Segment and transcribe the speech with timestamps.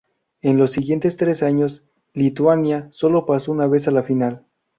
[0.41, 4.47] En los siguientes tres años, Lituania sólo pasó una vez a la final.